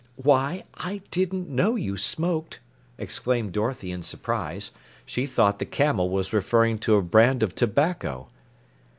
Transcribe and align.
"Why, 0.15 0.63
I 0.73 1.03
didn't 1.11 1.47
know 1.47 1.75
you 1.75 1.95
smoked!" 1.95 2.59
exclaimed 2.97 3.51
Dorothy 3.51 3.91
in 3.91 4.01
surprise. 4.01 4.71
She 5.05 5.27
thought 5.27 5.59
the 5.59 5.65
camel 5.67 6.09
was 6.09 6.33
referring 6.33 6.79
to 6.79 6.95
a 6.95 7.03
brand 7.03 7.43
of 7.43 7.53
tobacco. 7.53 8.27